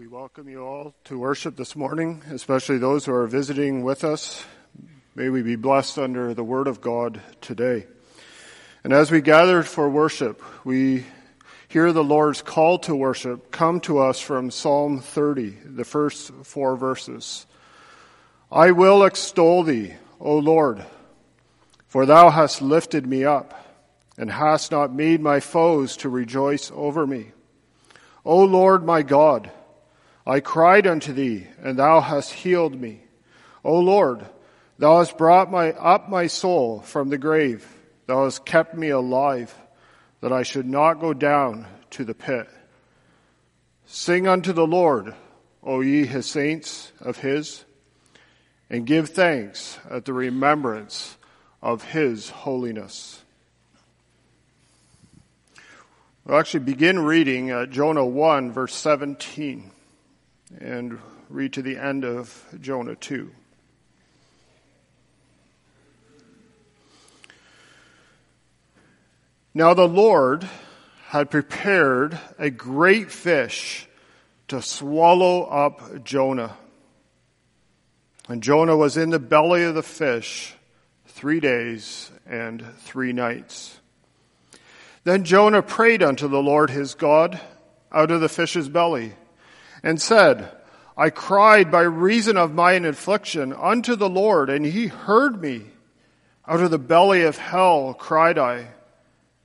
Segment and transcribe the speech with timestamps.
[0.00, 4.42] We welcome you all to worship this morning, especially those who are visiting with us.
[5.14, 7.86] May we be blessed under the Word of God today.
[8.82, 11.04] And as we gather for worship, we
[11.68, 16.78] hear the Lord's call to worship come to us from Psalm 30, the first four
[16.78, 17.44] verses.
[18.50, 20.82] I will extol thee, O Lord,
[21.88, 23.52] for thou hast lifted me up
[24.16, 27.32] and hast not made my foes to rejoice over me.
[28.24, 29.50] O Lord my God,
[30.26, 33.00] I cried unto thee, and thou hast healed me.
[33.64, 34.24] O Lord,
[34.78, 37.66] thou hast brought my, up my soul from the grave.
[38.06, 39.54] Thou hast kept me alive,
[40.20, 42.48] that I should not go down to the pit.
[43.86, 45.14] Sing unto the Lord,
[45.62, 47.64] O ye his saints of his,
[48.68, 51.16] and give thanks at the remembrance
[51.62, 53.22] of his holiness.
[56.24, 59.72] We'll actually begin reading at Jonah 1, verse 17
[60.58, 63.30] and read to the end of Jonah 2.
[69.52, 70.48] Now the Lord
[71.08, 73.88] had prepared a great fish
[74.48, 76.56] to swallow up Jonah.
[78.28, 80.54] And Jonah was in the belly of the fish
[81.06, 83.80] three days and three nights.
[85.02, 87.40] Then Jonah prayed unto the Lord his God
[87.90, 89.14] out of the fish's belly
[89.82, 90.50] and said,
[90.96, 95.66] I cried by reason of mine affliction unto the Lord, and he heard me.
[96.46, 98.68] Out of the belly of hell cried I,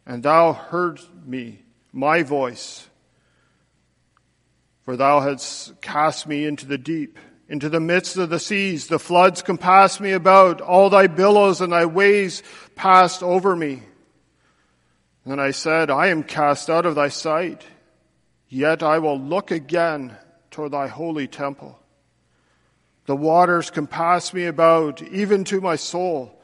[0.06, 1.62] and thou heard me,
[1.94, 2.90] my voice.
[4.84, 8.88] For thou hadst cast me into the deep, into the midst of the seas.
[8.88, 12.44] The floods compassed me about, all thy billows and thy waves
[12.76, 13.84] passed over me.
[15.26, 17.64] And I said, I am cast out of thy sight,
[18.50, 20.18] yet I will look again
[20.56, 21.78] toward thy holy temple.
[23.08, 26.42] The waters compassed me about, even to my soul.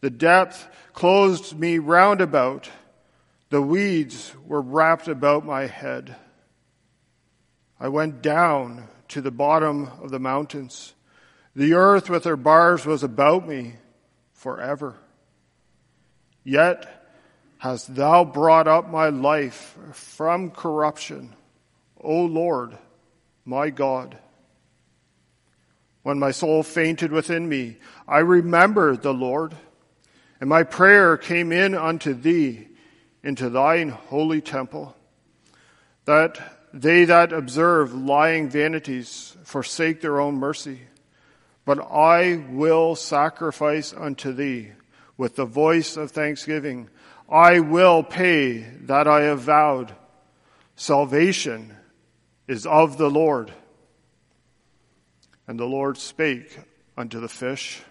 [0.00, 2.68] The depth closed me round about.
[3.50, 6.16] The weeds were wrapped about my head.
[7.78, 10.94] I went down to the bottom of the mountains.
[11.54, 13.76] The earth with her bars was about me
[14.32, 14.96] forever.
[16.42, 17.08] Yet
[17.58, 21.36] hast thou brought up my life from corruption,
[22.00, 22.76] O Lord
[23.46, 24.18] my God.
[26.02, 29.54] When my soul fainted within me, I remembered the Lord,
[30.40, 32.68] and my prayer came in unto thee
[33.22, 34.94] into thine holy temple,
[36.04, 36.38] that
[36.72, 40.80] they that observe lying vanities forsake their own mercy.
[41.64, 44.72] But I will sacrifice unto thee
[45.16, 46.88] with the voice of thanksgiving.
[47.28, 49.94] I will pay that I have vowed.
[50.76, 51.75] Salvation
[52.48, 53.52] is of the Lord.
[55.48, 56.58] And the Lord spake
[56.96, 57.82] unto the fish,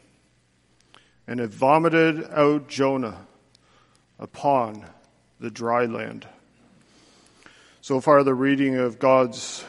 [1.28, 3.18] and it vomited out Jonah
[4.20, 4.86] upon
[5.40, 6.28] the dry land.
[7.82, 9.64] So far, the reading of God's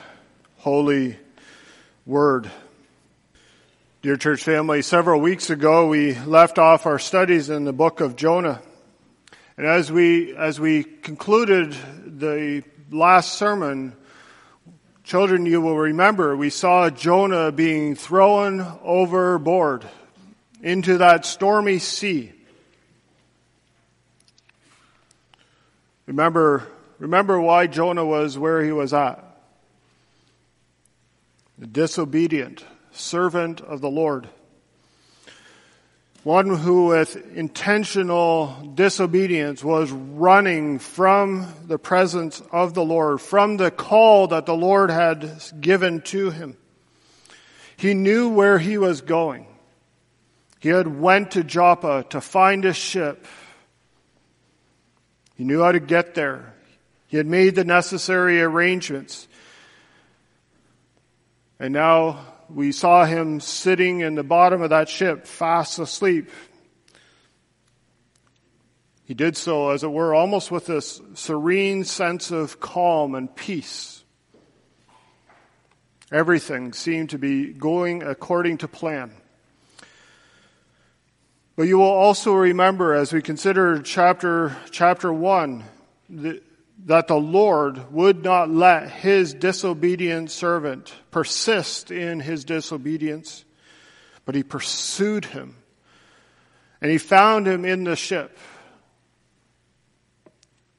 [0.59, 1.17] holy
[2.07, 2.51] word.
[4.03, 8.17] Dear church family, several weeks ago we left off our studies in the book of
[8.17, 8.63] Jonah.
[9.57, 13.95] And as we, as we concluded the last sermon,
[15.07, 19.87] Children, you will remember we saw Jonah being thrown overboard
[20.65, 22.33] into that stormy sea.
[26.07, 26.67] Remember,
[26.99, 29.23] remember why Jonah was where he was at.
[31.57, 34.29] The disobedient servant of the Lord
[36.27, 43.71] one who with intentional disobedience was running from the presence of the Lord, from the
[43.71, 46.57] call that the Lord had given to him.
[47.77, 49.47] He knew where he was going.
[50.59, 53.25] He had went to Joppa to find a ship.
[55.37, 56.55] He knew how to get there.
[57.07, 59.29] He had made the necessary arrangements.
[61.61, 62.19] And now
[62.49, 66.31] we saw him sitting in the bottom of that ship, fast asleep.
[69.05, 74.05] He did so, as it were, almost with this serene sense of calm and peace.
[76.13, 79.13] Everything seemed to be going according to plan.
[81.57, 85.65] But you will also remember as we consider chapter, chapter one,
[86.09, 86.43] the,
[86.87, 93.45] that the Lord would not let his disobedient servant persist in his disobedience,
[94.25, 95.57] but he pursued him.
[96.81, 98.39] And he found him in the ship,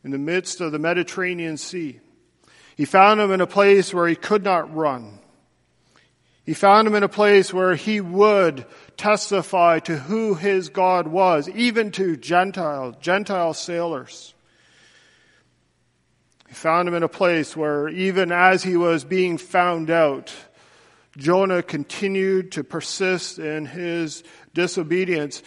[0.04, 2.00] in the midst of the Mediterranean Sea.
[2.78, 5.20] He found him in a place where he could not run.
[6.46, 8.66] He found him in a place where he would
[8.96, 14.34] testify to who his God was, even to Gentile, Gentile sailors.
[16.48, 20.34] He found him in a place where even as he was being found out,
[21.18, 24.24] Jonah continued to persist in his
[24.54, 25.44] disobedience,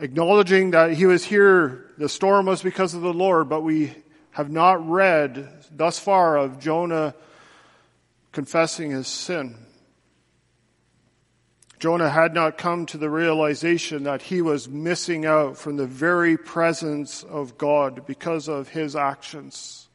[0.00, 3.94] acknowledging that he was here, the storm was because of the Lord, but we
[4.30, 7.14] have not read thus far of Jonah
[8.32, 9.63] confessing his sin.
[11.84, 16.38] Jonah had not come to the realization that he was missing out from the very
[16.38, 19.86] presence of God because of his actions.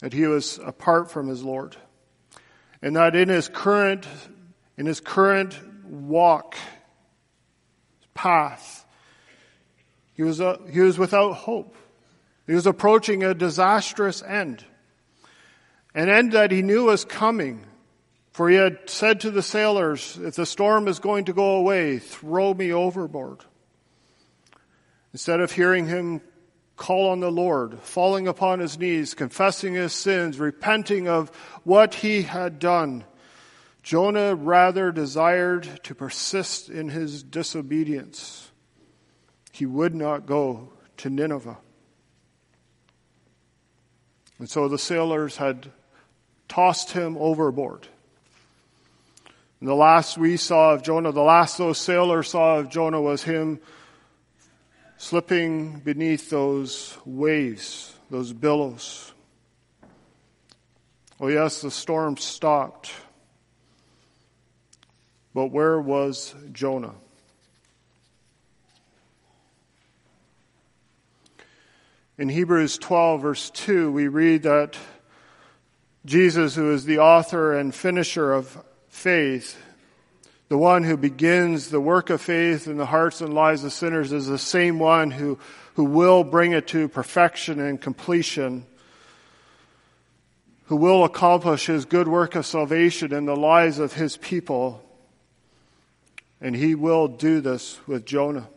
[0.00, 1.76] That he was apart from his Lord.
[2.82, 4.04] And that in his current,
[4.76, 6.56] in his current walk,
[8.14, 8.84] path,
[10.14, 11.76] he was, a, he was without hope.
[12.48, 14.64] He was approaching a disastrous end.
[15.94, 17.64] An end that he knew was coming.
[18.32, 21.98] For he had said to the sailors, if the storm is going to go away,
[21.98, 23.44] throw me overboard.
[25.12, 26.22] Instead of hearing him
[26.76, 31.28] call on the Lord, falling upon his knees, confessing his sins, repenting of
[31.64, 33.04] what he had done,
[33.82, 38.50] Jonah rather desired to persist in his disobedience.
[39.52, 41.58] He would not go to Nineveh.
[44.38, 45.70] And so the sailors had
[46.48, 47.88] tossed him overboard.
[49.62, 53.22] And the last we saw of Jonah, the last those sailors saw of Jonah was
[53.22, 53.60] him
[54.96, 59.12] slipping beneath those waves, those billows.
[61.20, 62.90] Oh, yes, the storm stopped.
[65.32, 66.94] But where was Jonah?
[72.18, 74.76] In Hebrews 12, verse 2, we read that
[76.04, 78.60] Jesus, who is the author and finisher of
[78.92, 79.60] faith,
[80.48, 84.12] the one who begins the work of faith in the hearts and lives of sinners,
[84.12, 85.38] is the same one who,
[85.74, 88.64] who will bring it to perfection and completion,
[90.66, 94.84] who will accomplish his good work of salvation in the lives of his people.
[96.40, 98.48] And he will do this with Jonah.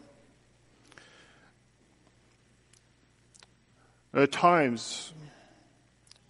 [4.13, 5.13] At times,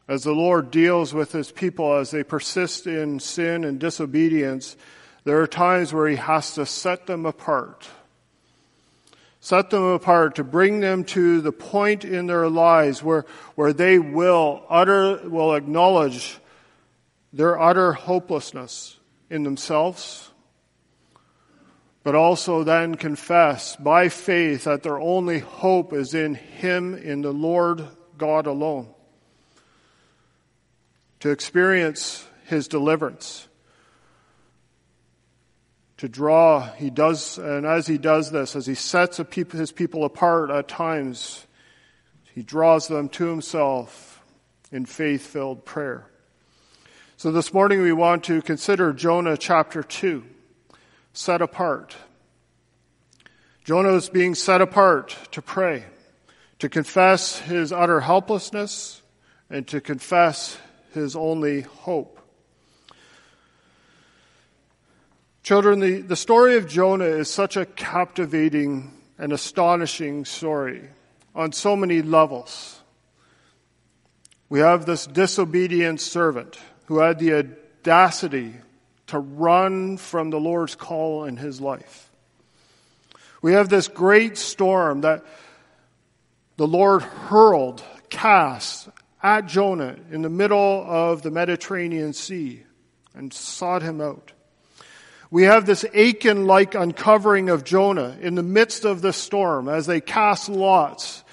[0.08, 4.78] as the Lord deals with his people as they persist in sin and disobedience,
[5.24, 7.88] there are times where he has to set them apart.
[9.40, 13.26] Set them apart to bring them to the point in their lives where,
[13.56, 16.40] where they will utter, will acknowledge
[17.34, 18.98] their utter hopelessness
[19.30, 20.32] in themselves,
[22.04, 27.34] but also then confess by faith that their only hope is in Him, in the
[27.34, 27.86] Lord
[28.18, 28.95] God alone.
[31.26, 33.48] To experience His deliverance.
[35.98, 40.52] To draw, He does, and as He does this, as He sets His people apart
[40.52, 41.48] at times,
[42.36, 44.24] He draws them to Himself
[44.72, 46.06] in faith filled prayer.
[47.18, 50.24] So this morning we want to consider Jonah chapter 2
[51.14, 51.96] set apart.
[53.64, 55.86] Jonah is being set apart to pray,
[56.60, 59.02] to confess his utter helplessness,
[59.50, 60.60] and to confess
[60.96, 62.20] his only hope.
[65.44, 70.90] Children, the, the story of Jonah is such a captivating and astonishing story
[71.36, 72.82] on so many levels.
[74.50, 78.56] We have this disobedient servant who had the audacity
[79.08, 82.10] to run from the Lord's call in his life.
[83.42, 85.24] We have this great storm that
[86.58, 88.90] the Lord hurled, cast
[89.26, 92.62] at Jonah in the middle of the Mediterranean Sea
[93.16, 94.34] and sought him out.
[95.32, 99.88] We have this Achan like uncovering of Jonah in the midst of the storm as
[99.88, 101.24] they cast lots.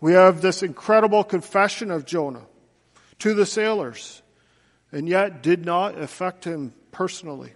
[0.00, 2.46] We have this incredible confession of Jonah
[3.18, 4.22] to the sailors
[4.90, 7.52] and yet did not affect him personally.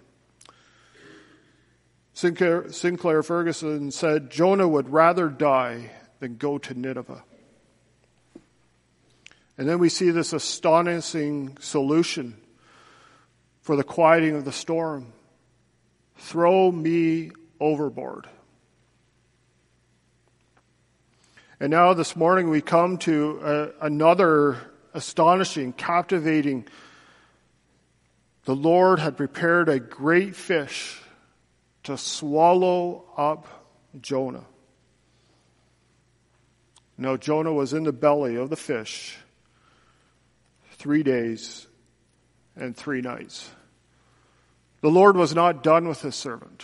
[2.13, 7.23] Sinclair, Sinclair, Ferguson said Jonah would rather die than go to Nineveh.
[9.57, 12.35] And then we see this astonishing solution
[13.61, 15.13] for the quieting of the storm
[16.17, 18.27] throw me overboard.
[21.59, 24.57] And now this morning we come to a, another
[24.93, 26.67] astonishing, captivating
[28.43, 31.01] the Lord had prepared a great fish
[31.83, 33.47] to swallow up
[34.01, 34.45] Jonah.
[36.97, 39.17] Now Jonah was in the belly of the fish
[40.85, 41.65] three days
[42.55, 43.49] and three nights.
[44.81, 46.63] The Lord was not done with his servant.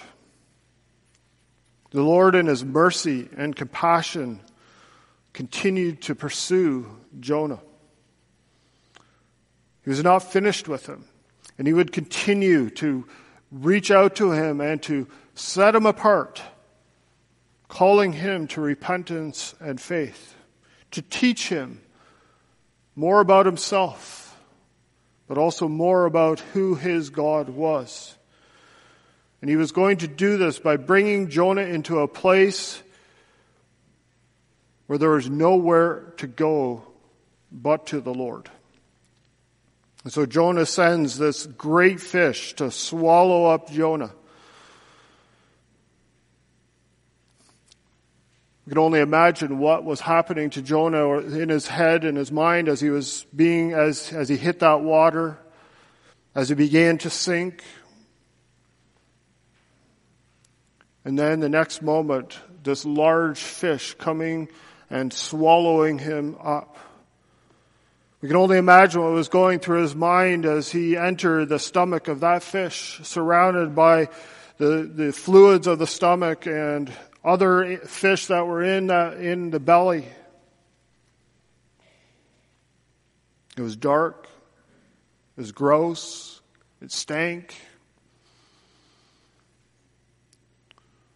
[1.89, 4.39] The Lord, in his mercy and compassion,
[5.33, 6.85] continued to pursue
[7.19, 7.61] Jonah.
[9.83, 11.05] He was not finished with him,
[11.57, 13.07] and he would continue to
[13.51, 16.43] reach out to him and to set him apart,
[17.67, 20.35] calling him to repentance and faith,
[20.91, 21.81] to teach him
[23.01, 24.39] more about himself,
[25.27, 28.15] but also more about who his God was.
[29.41, 32.79] And he was going to do this by bringing Jonah into a place
[34.85, 36.83] where there was nowhere to go
[37.51, 38.51] but to the Lord.
[40.03, 44.11] And so Jonah sends this great fish to swallow up Jonah.
[48.65, 52.69] We can only imagine what was happening to Jonah in his head and his mind
[52.69, 55.39] as he was being, as, as he hit that water,
[56.35, 57.63] as he began to sink.
[61.03, 64.47] And then the next moment, this large fish coming
[64.91, 66.77] and swallowing him up.
[68.21, 72.07] We can only imagine what was going through his mind as he entered the stomach
[72.07, 74.09] of that fish, surrounded by
[74.57, 76.91] the, the fluids of the stomach and
[77.23, 80.05] other fish that were in, the, in the belly.
[83.57, 84.27] It was dark.
[85.37, 86.41] It was gross.
[86.81, 87.55] It stank.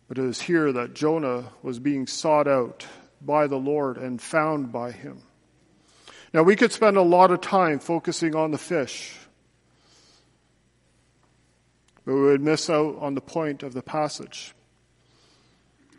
[0.08, 2.86] But it was here that Jonah was being sought out
[3.22, 5.24] by the Lord and found by him.
[6.34, 9.16] Now, we could spend a lot of time focusing on the fish,
[12.04, 14.54] but we would miss out on the point of the passage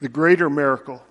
[0.01, 1.03] the greater miracle.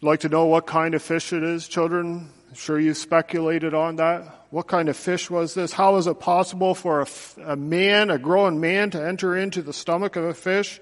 [0.00, 2.28] Like to know what kind of fish it is, children?
[2.48, 4.46] I'm sure you speculated on that.
[4.50, 5.72] What kind of fish was this?
[5.72, 7.06] How is it possible for a,
[7.52, 10.78] a man, a grown man, to enter into the stomach of a fish?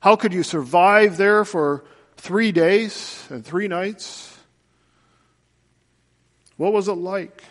[0.00, 1.84] How could you survive there for
[2.16, 4.38] three days and three nights?
[6.56, 7.42] What was it like?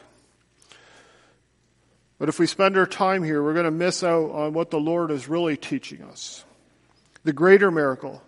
[2.22, 4.80] But if we spend our time here, we're going to miss out on what the
[4.80, 6.46] Lord is really teaching us.
[7.24, 8.22] The greater miracle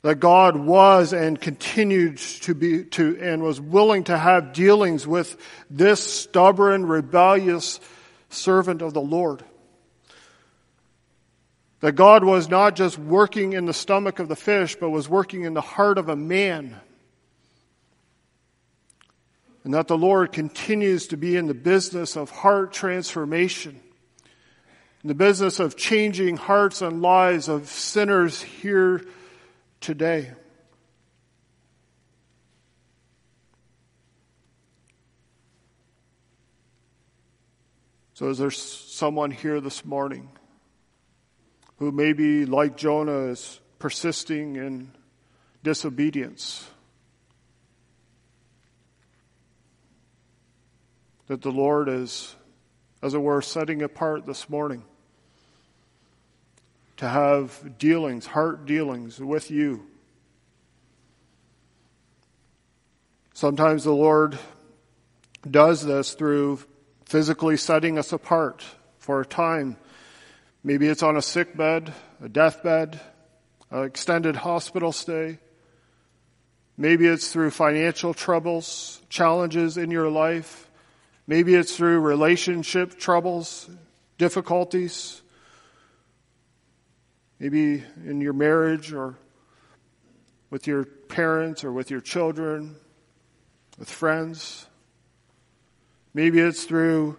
[0.00, 5.36] that God was and continued to be to and was willing to have dealings with
[5.68, 7.78] this stubborn, rebellious
[8.30, 9.44] servant of the Lord.
[11.80, 15.42] That God was not just working in the stomach of the fish, but was working
[15.42, 16.80] in the heart of a man
[19.66, 23.80] and that the Lord continues to be in the business of heart transformation,
[25.02, 29.04] in the business of changing hearts and lives of sinners here
[29.80, 30.30] today.
[38.14, 40.28] So, is there someone here this morning
[41.78, 44.92] who maybe, like Jonah, is persisting in
[45.64, 46.70] disobedience?
[51.26, 52.34] That the Lord is,
[53.02, 54.82] as it were, setting apart this morning
[56.96, 59.86] to have dealings, heart dealings with you.
[63.34, 64.38] Sometimes the Lord
[65.48, 66.60] does this through
[67.04, 68.64] physically setting us apart
[68.98, 69.76] for a time.
[70.64, 71.92] Maybe it's on a sick bed,
[72.22, 72.98] a deathbed,
[73.70, 75.38] an extended hospital stay.
[76.78, 80.65] Maybe it's through financial troubles, challenges in your life.
[81.26, 83.68] Maybe it's through relationship troubles,
[84.16, 85.22] difficulties.
[87.40, 89.16] Maybe in your marriage or
[90.50, 92.76] with your parents or with your children,
[93.78, 94.66] with friends.
[96.14, 97.18] Maybe it's through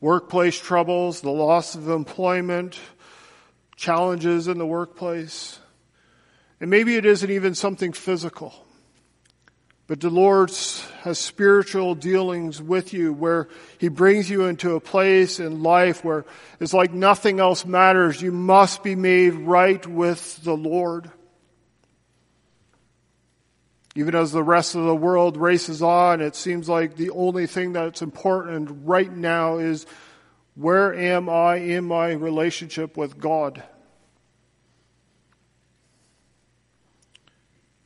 [0.00, 2.78] workplace troubles, the loss of employment,
[3.74, 5.58] challenges in the workplace.
[6.60, 8.65] And maybe it isn't even something physical.
[9.88, 10.50] But the Lord
[11.02, 16.24] has spiritual dealings with you where He brings you into a place in life where
[16.58, 18.20] it's like nothing else matters.
[18.20, 21.10] You must be made right with the Lord.
[23.94, 27.72] Even as the rest of the world races on, it seems like the only thing
[27.72, 29.86] that's important right now is
[30.56, 33.62] where am I in my relationship with God?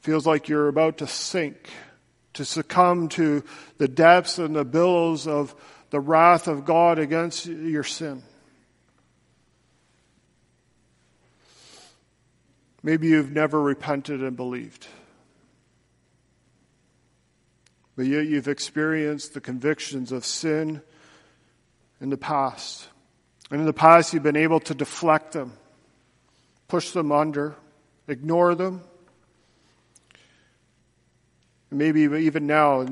[0.00, 1.68] Feels like you're about to sink
[2.34, 3.42] to succumb to
[3.78, 5.54] the depths and the billows of
[5.90, 8.22] the wrath of God against your sin.
[12.82, 14.86] Maybe you've never repented and believed.
[17.96, 20.80] But yet you've experienced the convictions of sin
[22.00, 22.88] in the past.
[23.50, 25.52] And in the past, you've been able to deflect them,
[26.68, 27.56] push them under,
[28.08, 28.82] ignore them.
[31.70, 32.82] Maybe even now,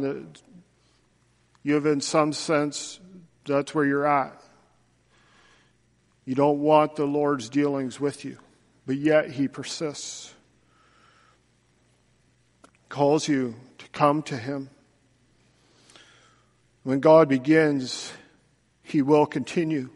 [1.62, 3.00] you have, in some sense,
[3.44, 4.40] that's where you're at.
[6.24, 8.38] You don't want the Lord's dealings with you,
[8.86, 10.32] but yet He persists,
[12.88, 14.70] calls you to come to Him.
[16.84, 18.12] When God begins,
[18.82, 19.90] He will continue.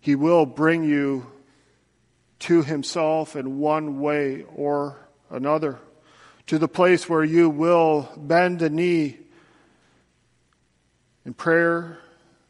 [0.00, 1.30] He will bring you
[2.40, 4.96] to Himself in one way or
[5.30, 5.78] another,
[6.48, 9.18] to the place where you will bend the knee
[11.26, 11.98] in prayer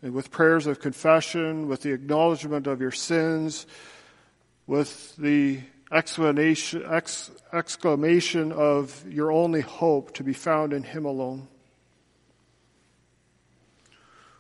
[0.03, 3.67] and with prayers of confession, with the acknowledgement of your sins,
[4.69, 11.49] with the exclamation, ex, exclamation of your only hope to be found in Him alone.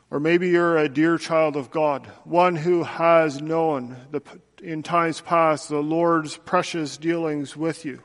[0.09, 4.23] Or maybe you're a dear child of God, one who has known the,
[4.63, 8.01] in times past the Lord's precious dealings with you.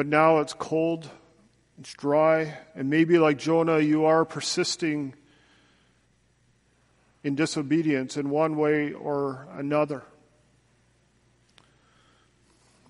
[0.00, 1.10] But now it's cold,
[1.78, 5.12] it's dry, and maybe like Jonah, you are persisting
[7.22, 10.02] in disobedience in one way or another.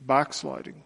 [0.00, 0.85] Backsliding.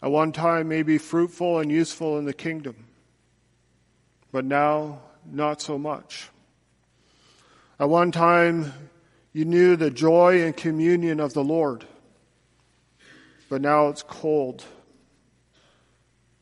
[0.00, 2.86] At one time, may be fruitful and useful in the kingdom,
[4.30, 6.28] but now not so much.
[7.80, 8.72] At one time,
[9.32, 11.84] you knew the joy and communion of the Lord,
[13.48, 14.64] but now it's cold.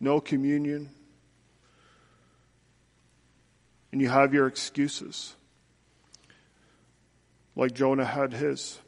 [0.01, 0.91] No communion.
[3.93, 5.37] And you have your excuses,
[7.55, 8.81] like Jonah had his.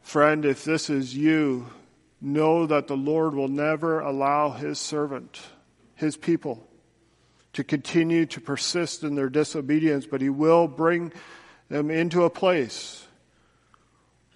[0.00, 1.66] Friend, if this is you,
[2.20, 5.40] know that the Lord will never allow his servant,
[5.96, 6.68] his people,
[7.52, 11.12] to continue to persist in their disobedience, but he will bring
[11.68, 13.07] them into a place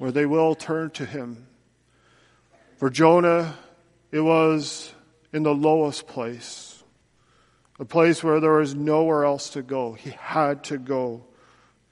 [0.03, 1.47] where they will turn to him.
[2.79, 3.57] For Jonah,
[4.11, 4.93] it was
[5.33, 6.83] in the lowest place,
[7.79, 9.93] a place where there was nowhere else to go.
[9.93, 11.23] He had to go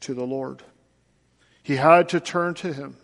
[0.00, 0.64] to the Lord.
[1.62, 2.96] He had to turn to him.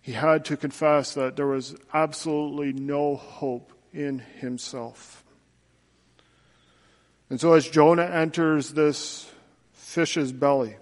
[0.00, 5.22] He had to confess that there was absolutely no hope in himself.
[7.30, 9.30] And so, as Jonah enters this
[9.96, 10.76] fish's belly,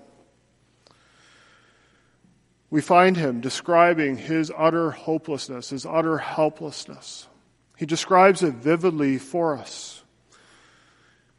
[2.68, 7.29] we find him describing his utter hopelessness, his utter helplessness.
[7.77, 10.03] He describes it vividly for us.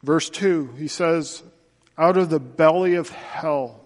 [0.02, 1.42] Verse 2, he says,
[1.98, 3.84] Out of the belly of hell.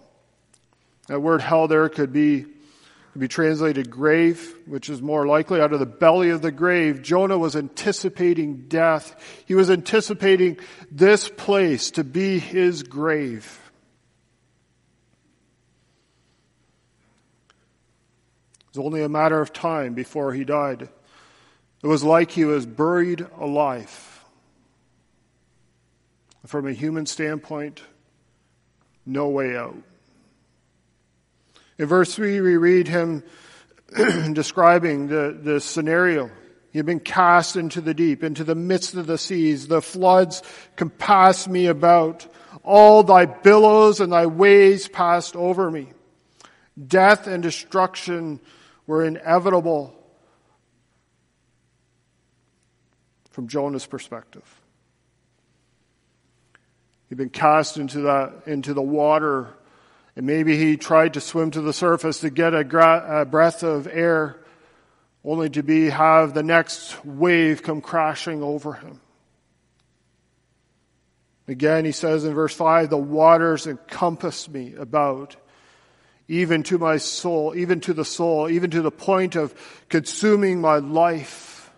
[1.07, 2.45] That word hell there could be
[3.11, 7.01] could be translated grave, which is more likely out of the belly of the grave.
[7.01, 9.43] Jonah was anticipating death.
[9.45, 13.60] He was anticipating this place to be his grave.
[18.71, 20.87] It was only a matter of time before he died.
[21.83, 24.23] It was like he was buried alive.
[26.45, 27.81] From a human standpoint,
[29.05, 29.75] no way out.
[31.77, 33.23] In verse 3, we read him
[34.33, 36.31] describing the, the scenario.
[36.71, 39.67] You've been cast into the deep, into the midst of the seas.
[39.67, 40.43] The floods
[40.77, 42.25] compassed me about.
[42.63, 45.89] All thy billows and thy waves passed over me.
[46.87, 48.39] Death and destruction
[48.91, 49.95] were inevitable
[53.29, 54.43] from Jonah's perspective.
[57.07, 59.53] He'd been cast into the, into the water
[60.17, 63.63] and maybe he tried to swim to the surface to get a, gra- a breath
[63.63, 64.41] of air,
[65.23, 68.99] only to be have the next wave come crashing over him.
[71.47, 75.37] Again, he says in verse 5, the waters encompass me about,
[76.31, 79.53] even to my soul, even to the soul, even to the point of
[79.89, 81.69] consuming my life.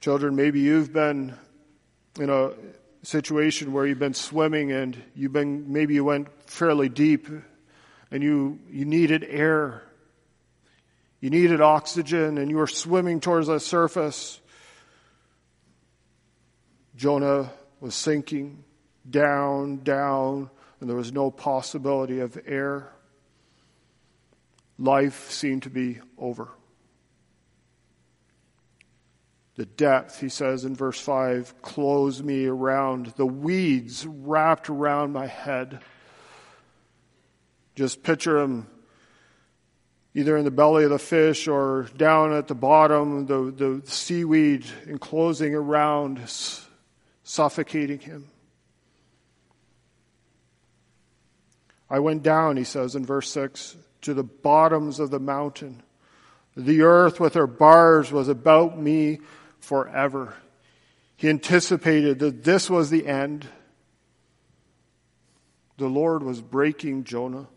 [0.00, 1.34] Children, maybe you've been
[2.18, 2.52] in a
[3.02, 7.28] situation where you've been swimming and you've been maybe you went fairly deep
[8.10, 9.82] and you you needed air
[11.20, 14.40] you needed oxygen and you were swimming towards the surface
[16.96, 18.64] jonah was sinking
[19.10, 20.48] down down
[20.84, 22.92] and there was no possibility of air
[24.78, 26.50] life seemed to be over
[29.56, 33.06] The depth, he says in verse 5, clothes me around.
[33.16, 35.80] The weeds wrapped around my head.
[37.74, 38.66] Just picture him
[40.12, 44.66] either in the belly of the fish or down at the bottom, the, the seaweed
[44.86, 46.20] enclosing around,
[47.22, 48.26] suffocating him.
[51.90, 55.82] I went down, he says in verse 6, to the bottoms of the mountain.
[56.56, 59.20] The earth with her bars was about me
[59.58, 60.34] forever.
[61.16, 63.46] He anticipated that this was the end.
[65.78, 67.48] The Lord was breaking Jonah,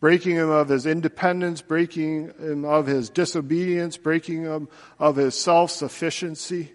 [0.00, 4.68] breaking him of his independence, breaking him of his disobedience, breaking him
[4.98, 6.72] of his self sufficiency.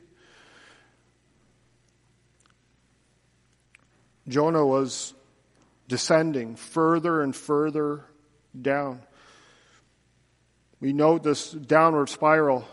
[4.27, 5.13] Jonah was
[5.89, 8.05] descending further and further
[8.59, 9.01] down.
[10.79, 12.65] We note this downward spiral.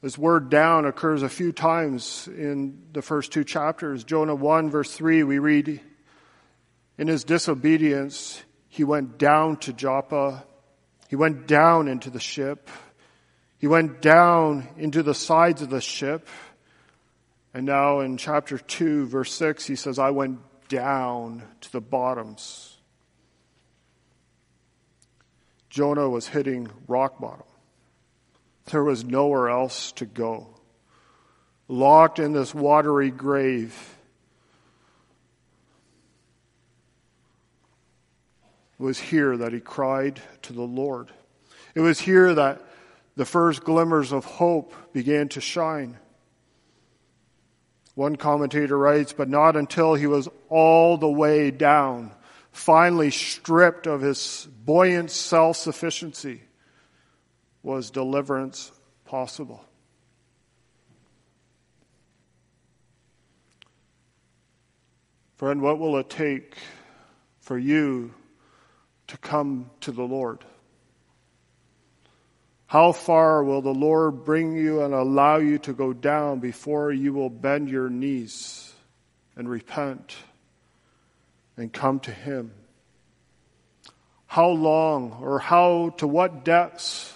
[0.00, 4.04] This word down occurs a few times in the first two chapters.
[4.04, 5.80] Jonah 1, verse 3, we read,
[6.96, 10.44] In his disobedience, he went down to Joppa.
[11.08, 12.70] He went down into the ship.
[13.58, 16.28] He went down into the sides of the ship.
[17.52, 22.76] And now in chapter 2, verse 6, he says, I went down to the bottoms.
[25.70, 27.46] Jonah was hitting rock bottom.
[28.66, 30.48] There was nowhere else to go.
[31.68, 33.96] Locked in this watery grave.
[38.78, 41.10] It was here that he cried to the Lord.
[41.74, 42.62] It was here that
[43.16, 45.98] the first glimmers of hope began to shine.
[47.94, 52.12] One commentator writes, but not until he was all the way down,
[52.50, 56.42] finally stripped of his buoyant self sufficiency,
[57.62, 58.72] was deliverance
[59.04, 59.64] possible.
[65.36, 66.56] Friend, what will it take
[67.40, 68.14] for you
[69.08, 70.44] to come to the Lord?
[72.74, 77.12] How far will the Lord bring you and allow you to go down before you
[77.12, 78.74] will bend your knees
[79.36, 80.16] and repent
[81.56, 82.50] and come to Him?
[84.26, 87.14] How long or how, to what depths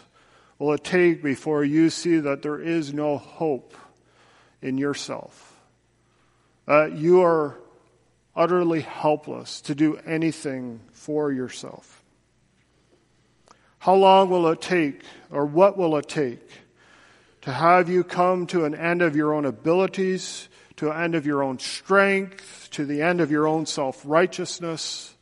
[0.61, 3.75] will it take before you see that there is no hope
[4.62, 5.59] in yourself?
[6.66, 7.57] That you are
[8.37, 11.97] utterly helpless to do anything for yourself?
[13.88, 16.46] How long will it take, or what will it take,
[17.40, 21.24] to have you come to an end of your own abilities, to an end of
[21.24, 25.14] your own strength, to the end of your own self righteousness?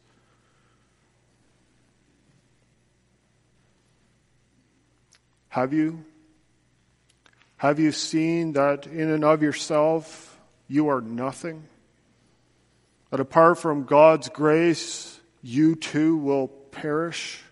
[5.51, 6.05] Have you?
[7.59, 11.69] Have you seen that in and of yourself you are nothing?
[13.11, 17.45] That apart from God's grace, you too will perish?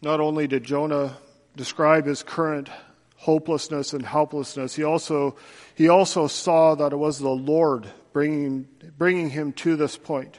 [0.00, 1.16] Not only did Jonah
[1.56, 2.68] describe his current
[3.16, 5.36] hopelessness and helplessness, he also,
[5.74, 10.38] he also saw that it was the Lord bringing, bringing him to this point.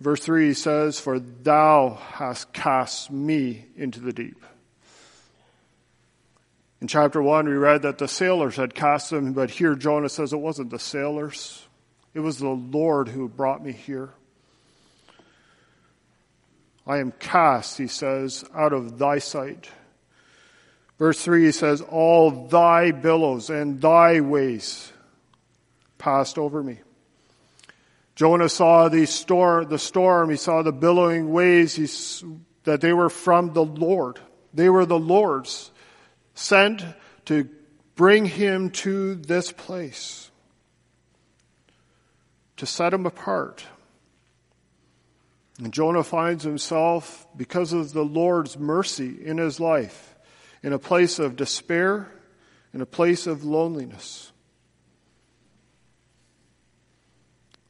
[0.00, 4.42] Verse 3 says, For thou hast cast me into the deep.
[6.80, 10.32] In chapter 1, we read that the sailors had cast him, but here Jonah says
[10.32, 11.66] it wasn't the sailors,
[12.14, 14.14] it was the Lord who brought me here.
[16.86, 19.68] I am cast, he says, out of thy sight.
[20.98, 24.92] Verse 3, he says, All thy billows and thy ways
[25.98, 26.78] passed over me.
[28.14, 31.86] Jonah saw the storm, the storm, he saw the billowing waves, he,
[32.64, 34.20] that they were from the Lord.
[34.52, 35.70] They were the Lord's,
[36.34, 36.84] sent
[37.26, 37.48] to
[37.94, 40.30] bring him to this place,
[42.56, 43.64] to set him apart
[45.60, 50.14] and Jonah finds himself, because of the Lord's mercy in his life,
[50.62, 52.10] in a place of despair,
[52.72, 54.32] in a place of loneliness,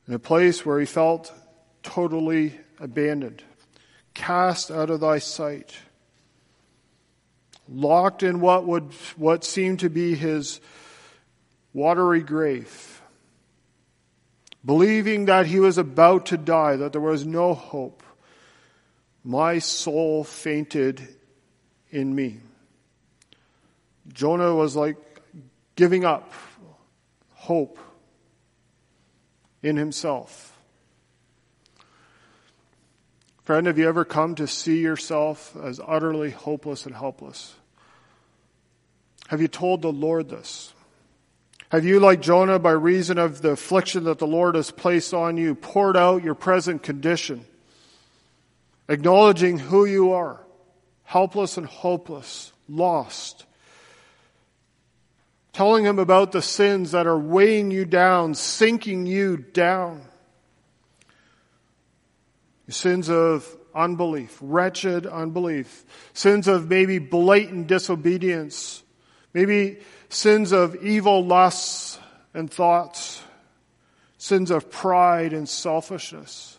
[0.06, 1.32] in a place where he felt
[1.82, 3.42] totally abandoned,
[4.14, 5.74] cast out of thy sight,
[7.68, 10.60] locked in what would, what seemed to be his
[11.72, 12.89] watery grave
[14.64, 18.02] believing that he was about to die, that there was no hope,
[19.24, 21.06] my soul fainted
[21.90, 22.40] in me.
[24.12, 24.96] Jonah was like
[25.76, 26.32] giving up
[27.34, 27.78] hope
[29.62, 30.58] in himself.
[33.42, 37.54] Friend, have you ever come to see yourself as utterly hopeless and helpless?
[39.28, 40.72] Have you told the Lord this?
[41.70, 45.36] Have you, like Jonah, by reason of the affliction that the Lord has placed on
[45.36, 47.46] you, poured out your present condition,
[48.88, 50.40] acknowledging who you are,
[51.04, 53.46] helpless and hopeless, lost,
[55.52, 60.02] telling him about the sins that are weighing you down, sinking you down?
[62.68, 68.82] Sins of unbelief, wretched unbelief, sins of maybe blatant disobedience,
[69.32, 71.98] maybe sins of evil lusts
[72.34, 73.22] and thoughts,
[74.18, 76.58] sins of pride and selfishness,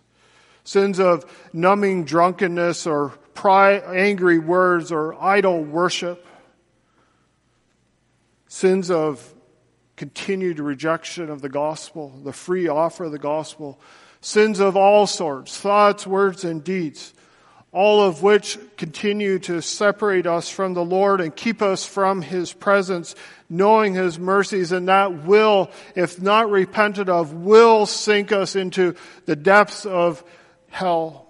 [0.63, 6.25] sins of numbing drunkenness or pride, angry words or idol worship,
[8.47, 9.34] sins of
[9.95, 13.79] continued rejection of the gospel, the free offer of the gospel,
[14.19, 17.13] sins of all sorts, thoughts, words, and deeds
[17.71, 22.51] all of which continue to separate us from the Lord and keep us from His
[22.51, 23.15] presence,
[23.49, 29.38] knowing His mercies, and that will, if not repented of, will sink us into the
[29.38, 30.21] depths of
[30.69, 31.27] hell.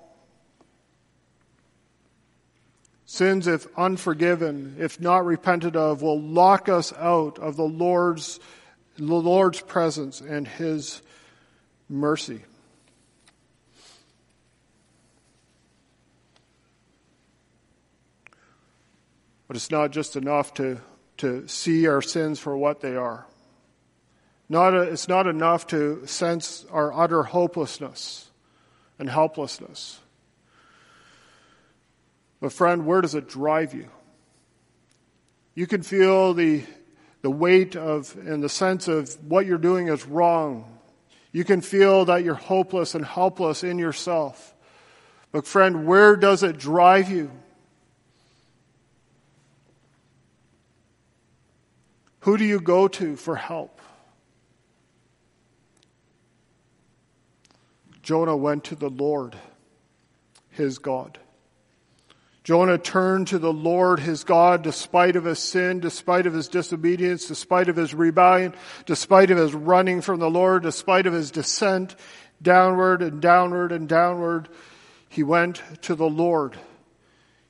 [3.06, 8.40] Sins, if unforgiven, if not repented of, will lock us out of the Lord's,
[8.96, 11.02] the Lord's presence and His
[11.88, 12.42] mercy.
[19.52, 20.80] But it's not just enough to,
[21.18, 23.28] to see our sins for what they are.
[24.48, 28.30] Not a, it's not enough to sense our utter hopelessness
[28.98, 30.00] and helplessness.
[32.40, 33.90] But, friend, where does it drive you?
[35.54, 36.64] You can feel the,
[37.22, 40.80] the weight of and the sense of what you're doing is wrong.
[41.34, 44.56] You can feel that you're hopeless and helpless in yourself.
[45.34, 47.32] But, friend, where does it drive you?
[52.22, 53.80] Who do you go to for help?
[58.02, 59.36] Jonah went to the Lord,
[60.50, 61.20] his God.
[62.44, 67.28] Jonah turned to the Lord his God despite of his sin, despite of his disobedience,
[67.28, 68.56] despite of his rebellion,
[68.86, 71.96] despite of his running from the Lord, despite of his descent
[72.42, 74.50] downward and downward and downward.
[75.08, 76.58] He went to the Lord.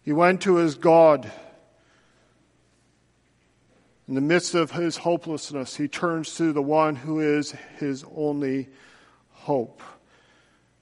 [0.03, 1.31] He went to his God.
[4.11, 8.67] In the midst of his hopelessness, he turns to the one who is his only
[9.29, 9.81] hope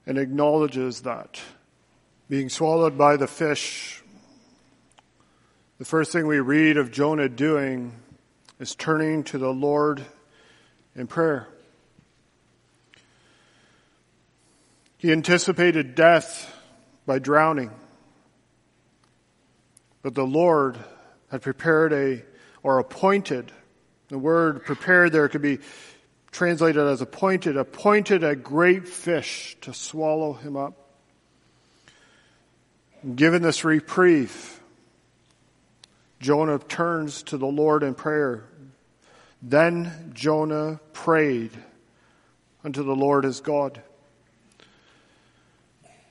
[0.04, 1.40] and acknowledges that.
[2.28, 4.02] Being swallowed by the fish,
[5.78, 7.92] the first thing we read of Jonah doing
[8.58, 10.04] is turning to the Lord
[10.96, 11.46] in prayer.
[14.98, 16.52] He anticipated death
[17.06, 17.70] by drowning,
[20.02, 20.78] but the Lord
[21.30, 22.24] had prepared a
[22.62, 23.52] or appointed.
[24.08, 25.58] The word prepared there could be
[26.30, 30.74] translated as appointed, appointed a great fish to swallow him up.
[33.14, 34.60] Given this reprieve,
[36.20, 38.44] Jonah turns to the Lord in prayer.
[39.42, 41.52] Then Jonah prayed
[42.62, 43.80] unto the Lord his God.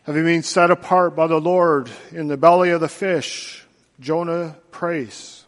[0.03, 3.63] Having been set apart by the Lord in the belly of the fish,
[3.99, 5.45] Jonah prays.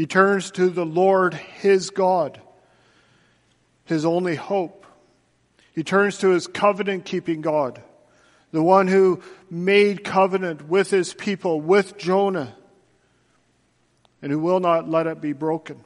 [0.00, 2.40] He turns to the Lord, his God,
[3.84, 4.86] his only hope.
[5.74, 7.82] He turns to his covenant keeping God,
[8.50, 12.56] the one who made covenant with his people, with Jonah,
[14.22, 15.84] and who will not let it be broken.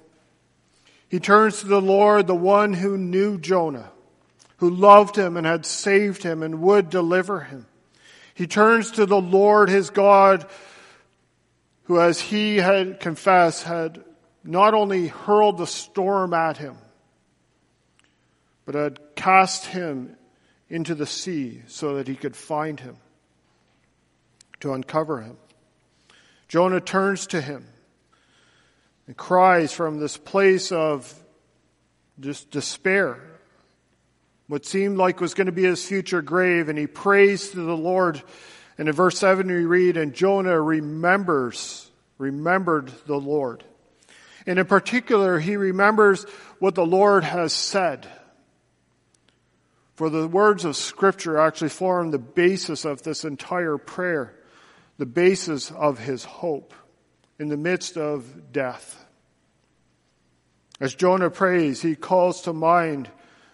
[1.09, 3.91] He turns to the Lord, the one who knew Jonah,
[4.59, 7.67] who loved him and had saved him and would deliver him.
[8.33, 10.49] He turns to the Lord, his God,
[11.85, 14.03] who, as he had confessed, had
[14.43, 16.77] not only hurled the storm at him,
[18.67, 20.17] but had cast him
[20.69, 22.97] into the sea so that he could find him,
[24.61, 25.37] to uncover him.
[26.49, 27.67] Jonah turns to him
[29.07, 31.13] and cries from this place of
[32.21, 33.21] just despair,
[34.47, 37.77] what seemed like was going to be his future grave, and he prays to the
[37.77, 38.23] Lord.
[38.77, 43.65] And in verse 7 we read, And Jonah remembers remembered the Lord.
[44.47, 46.25] And in particular, he remembers
[46.59, 48.09] what the Lord has said.
[49.95, 54.35] For the words of Scripture actually form the basis of this entire prayer,
[54.99, 56.75] the basis of his hope
[57.39, 59.05] in the midst of death.
[60.81, 63.09] As Jonah prays, he calls to mind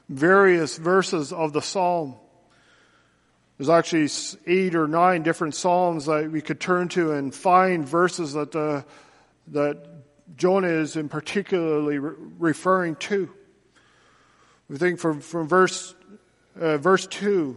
[0.08, 2.14] various verses of the psalm.
[3.60, 4.08] There's actually
[4.46, 8.86] eight or nine different psalms that we could turn to and find verses that the,
[9.48, 9.86] that
[10.34, 13.28] Jonah is in particularly re- referring to.
[14.70, 15.94] We think from, from verse,
[16.58, 17.54] uh, verse 2,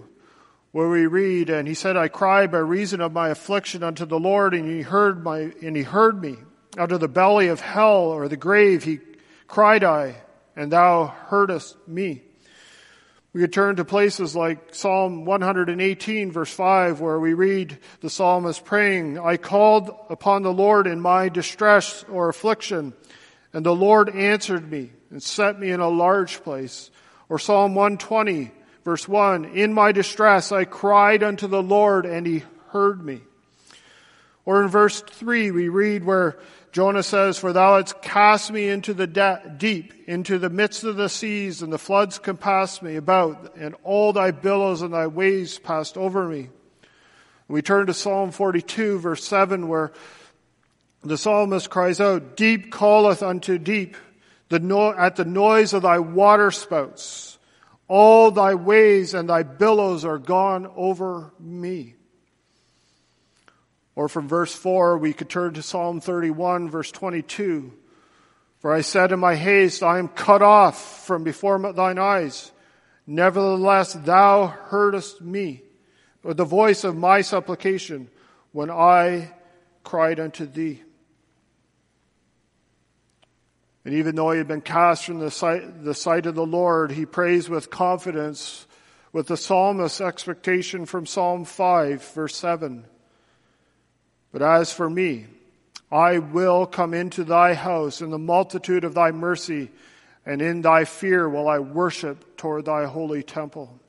[0.74, 4.20] where we read, And he said, I cried by reason of my affliction unto the
[4.20, 6.36] Lord, and he heard my, and he heard me.
[6.78, 9.00] Out of the belly of hell or the grave he
[9.48, 10.16] cried I,
[10.54, 12.24] and thou heardest me.
[13.34, 18.64] We could turn to places like Psalm 118 verse 5 where we read the psalmist
[18.64, 22.94] praying, I called upon the Lord in my distress or affliction,
[23.52, 26.92] and the Lord answered me and set me in a large place.
[27.28, 28.52] Or Psalm 120
[28.86, 33.22] verse 1, in my distress I cried unto the Lord and he heard me.
[34.46, 36.38] Or in verse 3 we read where
[36.72, 40.96] Jonah says, For thou hast cast me into the de- deep, into the midst of
[40.96, 45.60] the seas, and the floods compassed me about, and all thy billows and thy waves
[45.60, 46.50] passed over me.
[47.48, 49.92] We turn to Psalm 42, verse 7, where
[51.04, 53.96] the psalmist cries out, Deep calleth unto deep
[54.50, 57.38] the no- at the noise of thy waterspouts.
[57.88, 61.96] All thy waves and thy billows are gone over me.
[63.96, 67.74] Or from verse 4, we could turn to Psalm 31, verse 22.
[68.60, 72.52] For I said in my haste, I am cut off from before thine eyes.
[73.06, 75.62] Nevertheless, thou heardest me,
[76.24, 78.10] with the voice of my supplication,
[78.52, 79.34] when I
[79.84, 80.82] cried unto thee.
[83.86, 86.92] And even though he had been cast from the sight, the sight of the Lord,
[86.92, 88.66] he prays with confidence
[89.12, 92.86] with the psalmist's expectation from Psalm 5, verse 7.
[94.34, 95.28] But as for me,
[95.92, 99.70] I will come into thy house in the multitude of thy mercy,
[100.26, 103.80] and in thy fear will I worship toward thy holy temple.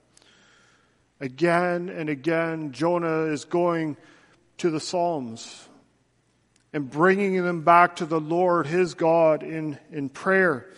[1.18, 3.96] Again and again, Jonah is going
[4.58, 5.66] to the Psalms
[6.74, 10.68] and bringing them back to the Lord, his God, in, in prayer.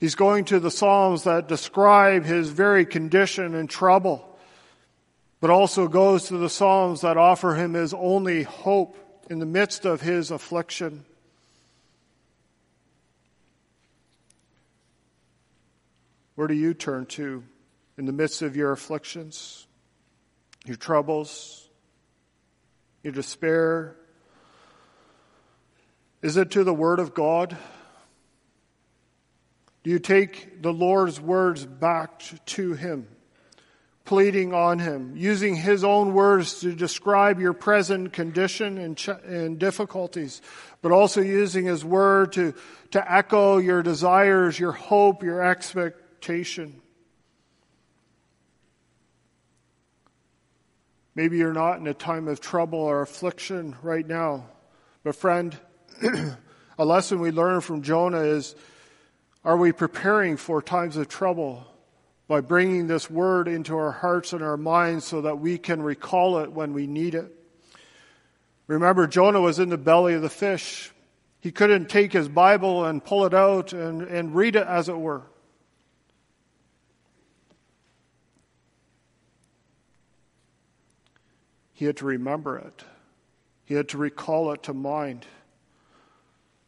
[0.00, 4.33] He's going to the Psalms that describe his very condition and trouble
[5.44, 8.96] but also goes to the Psalms that offer him his only hope
[9.28, 11.04] in the midst of his affliction.
[16.34, 17.44] Where do you turn to
[17.98, 19.66] in the midst of your afflictions,
[20.64, 21.68] your troubles,
[23.02, 23.96] your despair?
[26.22, 27.54] Is it to the Word of God?
[29.82, 33.08] Do you take the Lord's words back to Him?
[34.04, 39.58] Pleading on him, using his own words to describe your present condition and, ch- and
[39.58, 40.42] difficulties,
[40.82, 42.54] but also using his word to,
[42.90, 46.82] to echo your desires, your hope, your expectation.
[51.14, 54.46] Maybe you're not in a time of trouble or affliction right now,
[55.02, 55.56] but friend,
[56.78, 58.54] a lesson we learn from Jonah is,
[59.44, 61.66] are we preparing for times of trouble?
[62.26, 66.38] By bringing this word into our hearts and our minds so that we can recall
[66.38, 67.30] it when we need it.
[68.66, 70.90] Remember, Jonah was in the belly of the fish.
[71.40, 74.96] He couldn't take his Bible and pull it out and, and read it as it
[74.96, 75.22] were.
[81.74, 82.84] He had to remember it.
[83.66, 85.26] He had to recall it to mind.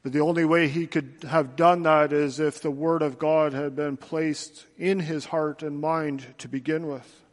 [0.06, 3.52] But the only way he could have done that is if the Word of God
[3.52, 7.24] had been placed in his heart and mind to begin with.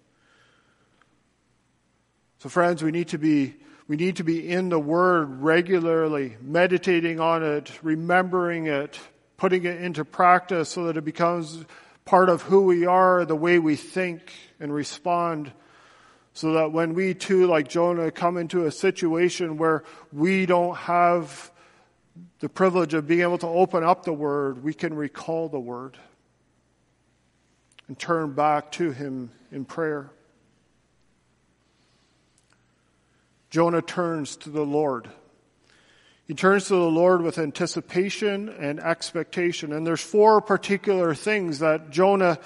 [2.39, 3.53] So friends, we need to be,
[3.87, 8.99] we need to be in the Word regularly, meditating on it, remembering it,
[9.37, 11.65] putting it into practice so that it becomes
[12.05, 15.53] part of who we are, the way we think and respond
[16.33, 21.51] so that when we too, like Jonah, come into a situation where we don't have
[22.43, 25.97] the privilege of being able to open up the Word, we can recall the Word
[27.87, 30.09] and turn back to Him in prayer.
[33.49, 35.09] Jonah turns to the Lord.
[36.27, 39.71] He turns to the Lord with anticipation and expectation.
[39.71, 42.39] And there's four particular things that Jonah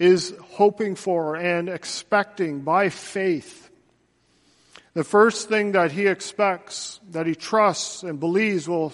[0.00, 3.70] is hoping for and expecting by faith
[4.94, 8.92] the first thing that he expects, that he trusts and believes will,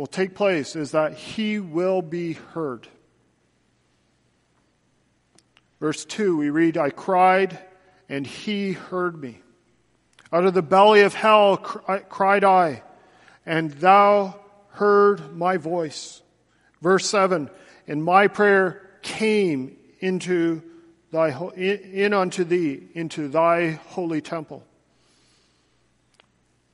[0.00, 2.88] will take place is that he will be heard.
[5.78, 7.58] Verse 2, we read, I cried
[8.08, 9.42] and he heard me.
[10.32, 12.82] Out of the belly of hell cried I,
[13.44, 14.40] and thou
[14.70, 16.22] heard my voice.
[16.80, 17.50] Verse 7,
[17.86, 20.62] and my prayer came into
[21.12, 24.64] thy, in unto thee, into thy holy temple.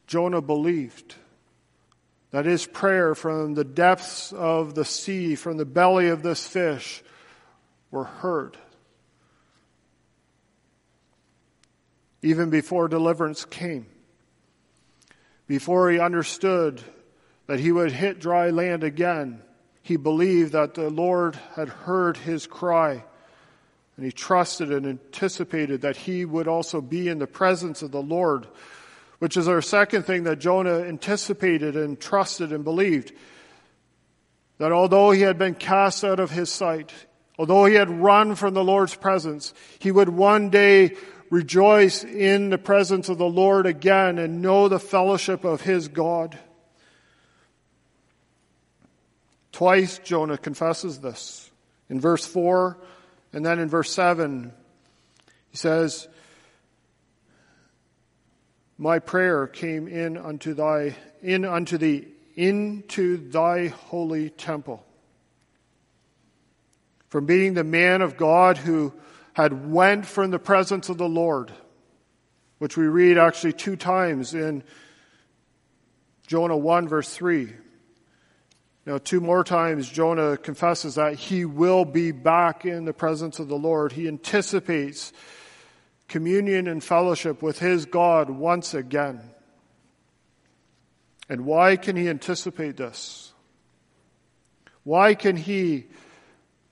[0.06, 1.16] Jonah believed
[2.36, 7.02] that his prayer from the depths of the sea, from the belly of this fish,
[7.90, 8.58] were heard.
[12.20, 13.86] Even before deliverance came,
[15.46, 16.82] before he understood
[17.46, 19.40] that he would hit dry land again,
[19.80, 23.02] he believed that the Lord had heard his cry.
[23.96, 28.02] And he trusted and anticipated that he would also be in the presence of the
[28.02, 28.46] Lord,
[29.18, 33.12] which is our second thing that Jonah anticipated and trusted and believed.
[34.58, 36.92] That although he had been cast out of his sight,
[37.38, 40.96] although he had run from the Lord's presence, he would one day
[41.30, 46.38] rejoice in the presence of the Lord again and know the fellowship of his God.
[49.52, 51.50] Twice Jonah confesses this.
[51.88, 52.76] In verse 4
[53.32, 54.52] and then in verse 7,
[55.50, 56.08] he says,
[58.78, 64.84] My prayer came in unto thy, in unto thee, into thy holy temple.
[67.08, 68.92] From being the man of God who
[69.32, 71.52] had went from the presence of the Lord,
[72.58, 74.62] which we read actually two times in
[76.26, 77.52] Jonah 1 verse 3.
[78.84, 83.48] Now, two more times, Jonah confesses that he will be back in the presence of
[83.48, 83.92] the Lord.
[83.92, 85.12] He anticipates
[86.08, 89.20] communion and fellowship with his God once again.
[91.28, 93.32] And why can he anticipate this?
[94.84, 95.86] Why can he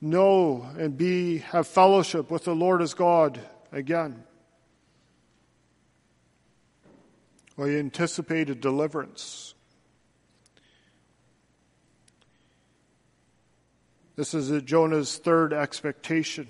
[0.00, 3.40] know and be, have fellowship with the Lord as God
[3.72, 4.22] again?
[7.56, 9.54] Well, he anticipated deliverance.
[14.16, 16.46] This is Jonah's third expectation.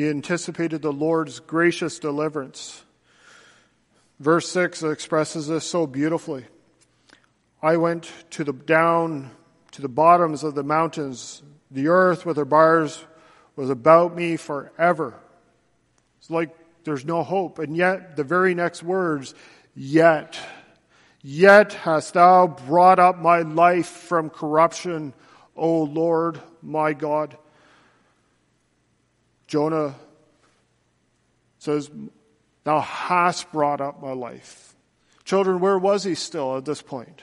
[0.00, 2.84] He anticipated the Lord's gracious deliverance.
[4.18, 6.46] Verse 6 expresses this so beautifully.
[7.60, 9.30] I went to the down
[9.72, 11.42] to the bottoms of the mountains.
[11.70, 13.04] The earth with her bars
[13.56, 15.20] was about me forever.
[16.18, 17.58] It's like there's no hope.
[17.58, 19.34] And yet, the very next words,
[19.76, 20.38] yet,
[21.20, 25.12] yet hast thou brought up my life from corruption
[25.54, 27.36] O Lord my God.
[29.50, 29.96] Jonah
[31.58, 31.90] says,
[32.62, 34.76] Thou hast brought up my life.
[35.24, 37.20] Children, where was he still at this point?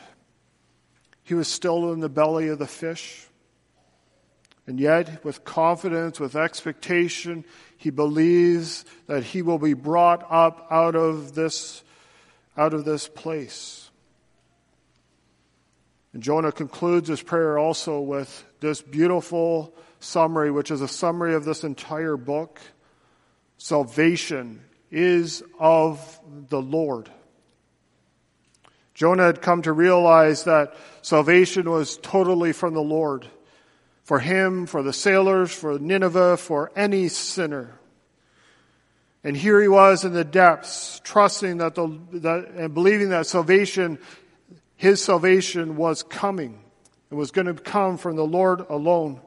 [1.24, 3.26] He was still in the belly of the fish.
[4.66, 7.46] And yet, with confidence, with expectation,
[7.78, 11.82] he believes that he will be brought up out of this,
[12.58, 13.90] out of this place.
[16.12, 21.46] And Jonah concludes his prayer also with this beautiful summary, which is a summary of
[21.46, 22.60] this entire book.
[23.58, 26.20] Salvation is of
[26.50, 27.10] the Lord.
[28.94, 33.28] Jonah had come to realize that salvation was totally from the Lord.
[34.04, 37.78] For him, for the sailors, for Nineveh, for any sinner.
[39.24, 44.00] And here he was in the depths, trusting that the, that, and believing that salvation
[44.78, 46.60] his salvation was coming.
[47.12, 49.20] It was going to come from the Lord alone.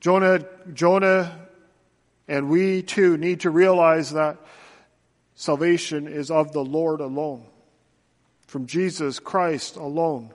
[0.00, 1.48] Jonah, Jonah
[2.28, 4.36] and we too need to realize that
[5.34, 7.46] salvation is of the Lord alone,
[8.46, 10.30] from Jesus Christ alone.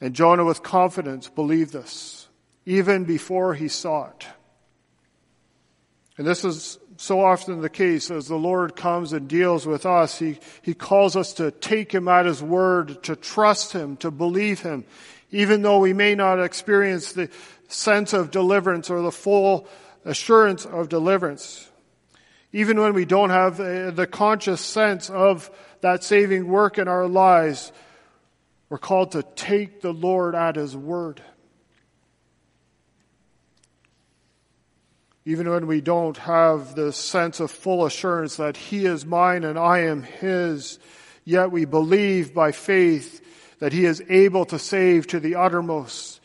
[0.00, 2.28] And Jonah, with confidence, believed this,
[2.66, 4.26] even before he saw it.
[6.18, 10.18] And this is so often the case as the Lord comes and deals with us.
[10.18, 14.60] He, he calls us to take Him at His word, to trust Him, to believe
[14.60, 14.84] Him,
[15.32, 17.28] even though we may not experience the
[17.74, 19.66] sense of deliverance or the full
[20.04, 21.70] assurance of deliverance.
[22.52, 25.50] Even when we don't have uh, the conscious sense of
[25.80, 27.72] that saving work in our lives,
[28.68, 31.20] we're called to take the Lord at His word.
[35.26, 39.58] even when we don't have the sense of full assurance that He is mine and
[39.58, 40.78] I am His,
[41.24, 43.22] yet we believe by faith
[43.58, 46.20] that He is able to save to the uttermost.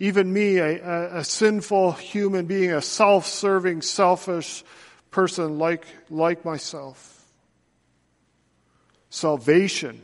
[0.00, 4.64] Even me, a, a, sinful human being, a self-serving, selfish
[5.10, 7.22] person like, like myself.
[9.10, 10.02] Salvation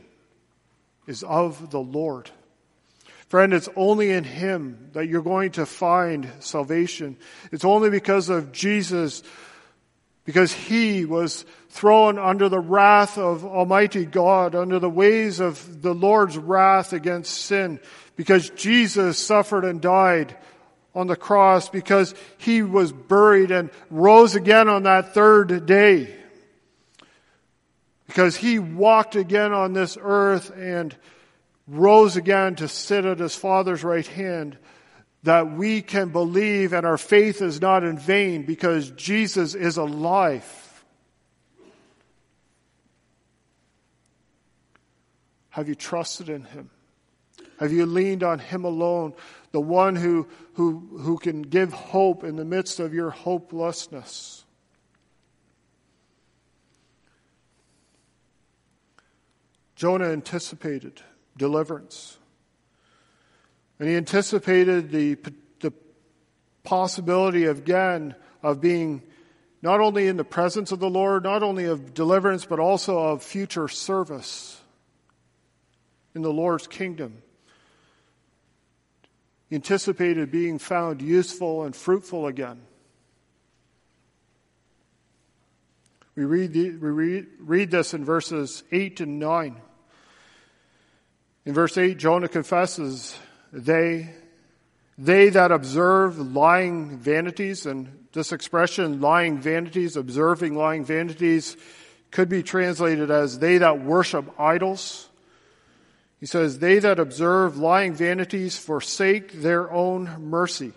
[1.07, 2.29] is of the Lord.
[3.27, 7.17] Friend, it's only in Him that you're going to find salvation.
[7.51, 9.23] It's only because of Jesus,
[10.27, 15.95] because He was thrown under the wrath of Almighty God, under the ways of the
[15.95, 17.79] Lord's wrath against sin,
[18.17, 20.35] because Jesus suffered and died
[20.93, 26.13] on the cross because he was buried and rose again on that third day.
[28.07, 30.95] Because he walked again on this earth and
[31.67, 34.57] rose again to sit at his Father's right hand,
[35.23, 40.85] that we can believe and our faith is not in vain because Jesus is alive.
[45.49, 46.69] Have you trusted in him?
[47.59, 49.13] Have you leaned on him alone,
[49.51, 54.45] the one who, who, who can give hope in the midst of your hopelessness?
[59.75, 61.01] Jonah anticipated
[61.37, 62.17] deliverance.
[63.79, 65.17] And he anticipated the,
[65.59, 65.73] the
[66.63, 69.03] possibility of, again, of being
[69.61, 73.23] not only in the presence of the Lord, not only of deliverance, but also of
[73.23, 74.59] future service
[76.15, 77.21] in the Lord's kingdom.
[79.49, 82.61] He anticipated being found useful and fruitful again.
[86.15, 89.61] We read, the, we read, read this in verses 8 and 9.
[91.45, 93.17] In verse 8, Jonah confesses,
[93.57, 94.09] they,
[94.97, 101.57] they that observe lying vanities, and this expression, lying vanities, observing lying vanities,
[102.11, 105.09] could be translated as they that worship idols.
[106.19, 110.73] He says, they that observe lying vanities forsake their own mercy.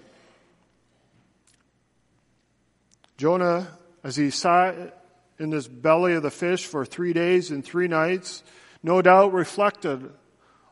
[3.16, 3.68] Jonah,
[4.02, 5.04] as he sat
[5.38, 8.42] in this belly of the fish for three days and three nights,
[8.82, 10.10] no doubt reflected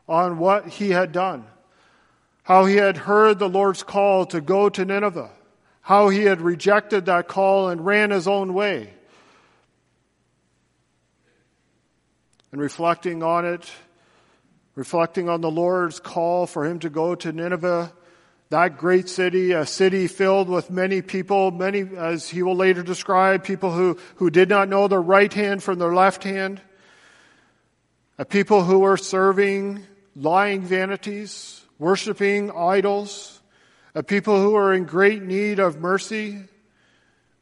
[0.07, 1.45] on what he had done.
[2.43, 5.31] How he had heard the Lord's call to go to Nineveh.
[5.81, 8.93] How he had rejected that call and ran his own way.
[12.51, 13.69] And reflecting on it,
[14.75, 17.93] reflecting on the Lord's call for him to go to Nineveh,
[18.49, 23.43] that great city, a city filled with many people, many, as he will later describe,
[23.43, 26.59] people who, who did not know their right hand from their left hand,
[28.17, 29.85] a people who were serving
[30.15, 33.41] lying vanities, worshiping idols,
[33.95, 36.43] a people who are in great need of mercy,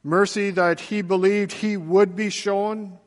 [0.03, 2.97] mercy that he believed he would be shown,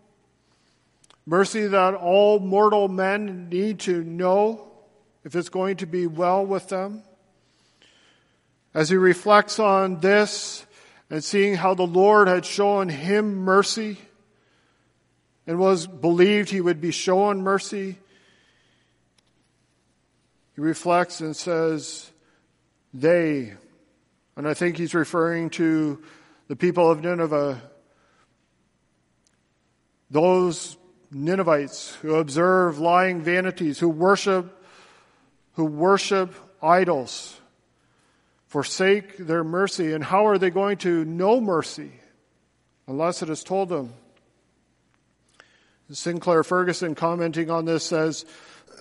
[1.24, 4.68] mercy that all mortal men need to know
[5.24, 7.02] if it's going to be well with them.
[8.74, 10.66] As he reflects on this
[11.08, 13.98] and seeing how the Lord had shown him mercy
[15.46, 17.96] and was believed he would be shown mercy,
[20.54, 22.10] he reflects and says,
[22.92, 23.54] they,
[24.36, 26.02] and I think he's referring to
[26.48, 27.60] the people of Nineveh,
[30.10, 30.76] those
[31.12, 34.64] Ninevites who observe lying vanities, who worship,
[35.52, 37.40] who worship idols,
[38.46, 39.92] forsake their mercy.
[39.92, 41.92] And how are they going to know mercy
[42.86, 43.92] unless it is told them?
[45.92, 48.24] Sinclair Ferguson commenting on this says,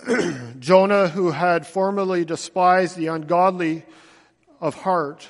[0.60, 3.86] Jonah, who had formerly despised the ungodly
[4.62, 5.28] of heart,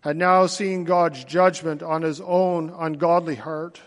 [0.00, 3.80] had now seen God's judgment on his own ungodly heart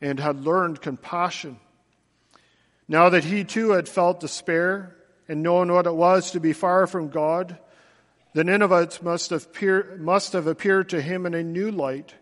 [0.00, 1.58] and had learned compassion.
[2.88, 4.96] Now that he too had felt despair
[5.28, 7.58] and known what it was to be far from God,
[8.32, 12.14] the Ninevites must have, appear, must have appeared to him in a new light.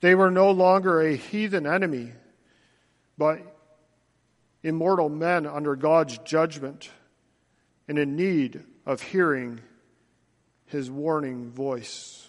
[0.00, 2.12] They were no longer a heathen enemy,
[3.16, 3.57] but
[4.62, 6.90] immortal men under God's judgment
[7.86, 9.60] and in need of hearing
[10.66, 12.28] his warning voice.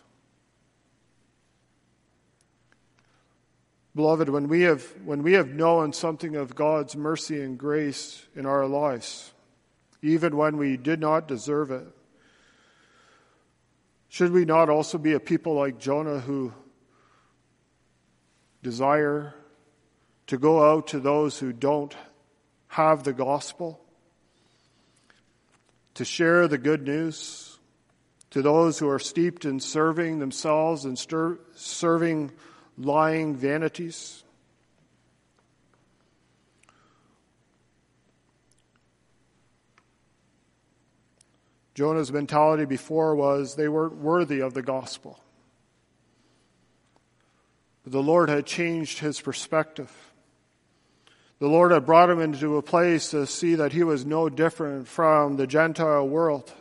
[3.95, 8.45] Beloved, when we have, when we have known something of God's mercy and grace in
[8.45, 9.33] our lives,
[10.01, 11.87] even when we did not deserve it,
[14.07, 16.53] should we not also be a people like Jonah who
[18.63, 19.33] desire
[20.27, 21.95] to go out to those who don't
[22.69, 23.79] have the gospel,
[25.95, 27.59] to share the good news
[28.31, 32.31] to those who are steeped in serving themselves and stir- serving
[32.77, 34.23] lying vanities.
[41.73, 45.19] Jonah's mentality before was they weren't worthy of the gospel.
[47.83, 50.08] But the Lord had changed his perspective.
[51.39, 54.89] The Lord had brought him into a place to see that he was no different
[54.89, 56.51] from the Gentile world.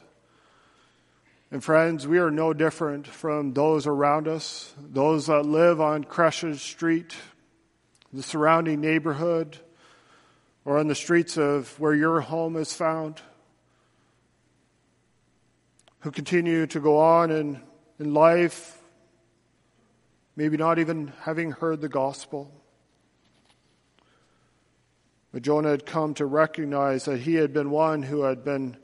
[1.51, 6.59] And friends, we are no different from those around us, those that live on Crescent
[6.59, 7.17] Street,
[8.13, 9.59] the surrounding neighborhood,
[10.65, 13.21] or on the streets of where your home is found,
[16.01, 17.61] who continue to go on in,
[17.99, 18.79] in life,
[20.37, 22.53] maybe not even having heard the gospel.
[25.33, 28.77] But Jonah had come to recognize that he had been one who had been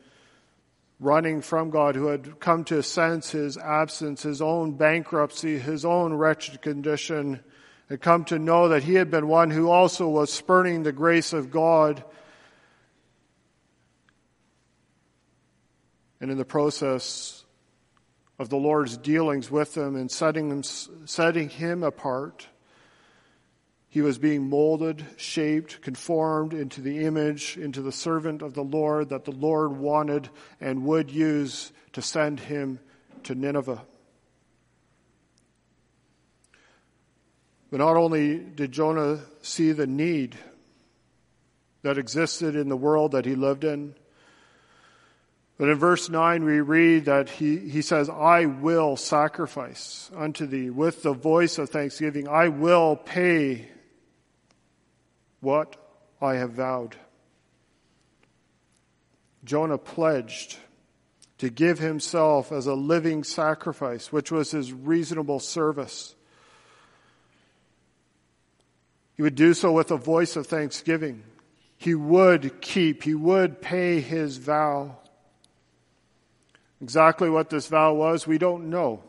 [1.01, 6.13] running from God, who had come to sense his absence, his own bankruptcy, his own
[6.15, 7.41] wretched condition,
[7.89, 11.33] had come to know that he had been one who also was spurning the grace
[11.33, 12.05] of God.
[16.21, 17.45] And in the process
[18.39, 22.49] of the Lord's dealings with him and setting him, setting him apart,
[23.95, 29.11] he was being molded, shaped, conformed into the image, into the servant of the Lord
[29.11, 30.29] that the Lord wanted
[30.61, 32.81] and would use to send him
[33.23, 33.81] to Nineveh.
[37.71, 40.35] But not only did Jonah see the need
[41.83, 43.95] that existed in the world that he lived in,
[45.57, 50.69] but in verse 9 we read that he, he says, I will sacrifice unto thee
[50.69, 52.27] with the voice of thanksgiving.
[52.27, 53.69] I will pay
[55.45, 55.77] what
[56.21, 56.97] I have vowed.
[59.45, 60.57] Jonah pledged
[61.39, 66.15] to give himself as a living sacrifice, which was his reasonable service.
[69.17, 71.23] He would do so with a voice of thanksgiving.
[71.77, 74.97] He would keep, he would pay his vow.
[76.81, 79.03] Exactly what this vow was, we don't know.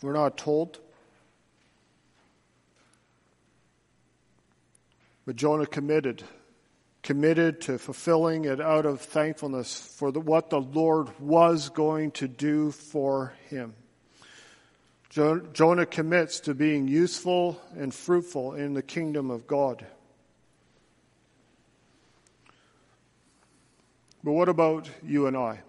[0.00, 0.78] We're not told.
[5.24, 6.24] But Jonah committed,
[7.02, 12.28] committed to fulfilling it out of thankfulness for the, what the Lord was going to
[12.28, 13.74] do for him.
[15.10, 19.86] Jo- Jonah commits to being useful and fruitful in the kingdom of God.
[24.24, 25.60] But what about you and I?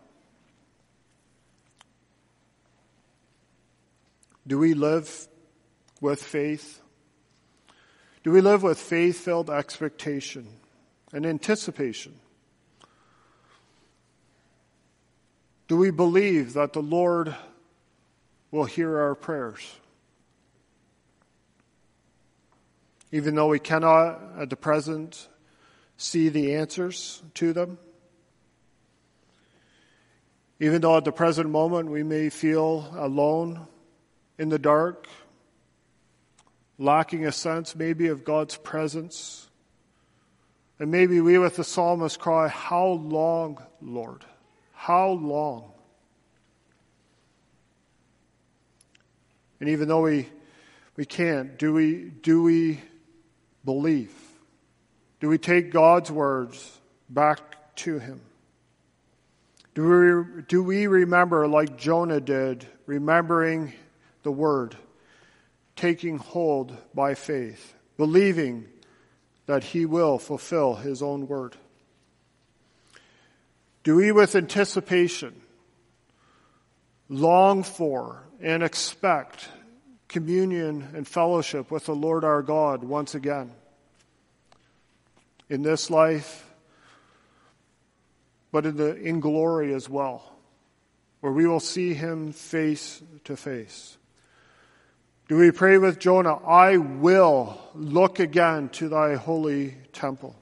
[4.46, 5.28] Do we live
[6.02, 6.83] with faith?
[8.24, 10.48] Do we live with faith filled expectation
[11.12, 12.16] and anticipation?
[15.68, 17.36] Do we believe that the Lord
[18.50, 19.76] will hear our prayers?
[23.12, 25.28] Even though we cannot at the present
[25.98, 27.78] see the answers to them?
[30.62, 33.68] Even though at the present moment we may feel alone
[34.38, 35.08] in the dark
[36.78, 39.48] lacking a sense maybe of God's presence.
[40.80, 44.26] And maybe we, with the psalmist, cry, How long, Lord?
[44.74, 45.72] How long?
[49.60, 50.28] And even though we,
[50.98, 52.82] we can't, do we, do we
[53.64, 54.14] believe?
[55.20, 58.20] Do we take God's words back to Him?
[59.74, 63.72] Do we, do we remember, like Jonah did, remembering
[64.24, 64.76] the Word?
[65.76, 68.68] Taking hold by faith, believing
[69.46, 71.56] that he will fulfill his own word?
[73.84, 75.42] Do we, with anticipation,
[77.10, 79.50] long for and expect
[80.08, 83.52] communion and fellowship with the Lord our God once again?
[85.50, 86.50] In this life,
[88.52, 90.32] but in, the, in glory as well,
[91.20, 93.98] where we will see him face to face.
[95.30, 100.36] Do we pray with Jonah, I will look again to thy holy temple?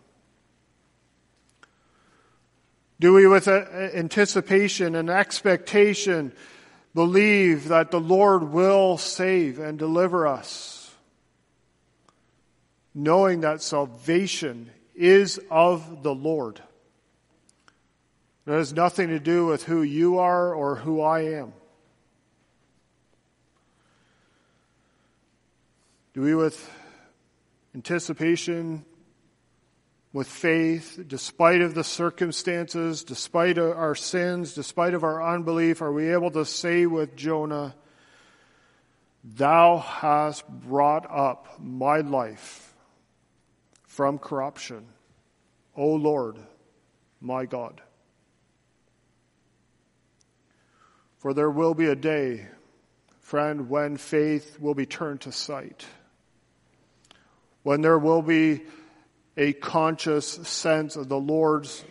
[2.99, 6.33] Do we, with anticipation and expectation,
[6.93, 10.93] believe that the Lord will save and deliver us?
[12.93, 16.61] Knowing that salvation is of the Lord.
[18.47, 21.53] It has nothing to do with who you are or who I am.
[26.13, 26.69] Do we, with
[27.73, 28.83] anticipation,
[30.11, 35.93] with faith, despite of the circumstances, despite of our sins, despite of our unbelief, are
[35.93, 37.75] we able to say with Jonah,
[39.23, 42.73] Thou hast brought up my life
[43.83, 44.87] from corruption,
[45.77, 46.37] O Lord,
[47.21, 47.79] my God.
[51.19, 52.47] For there will be a day,
[53.21, 55.85] friend, when faith will be turned to sight
[57.63, 58.61] when there will be
[59.37, 61.83] a conscious sense of the Lord's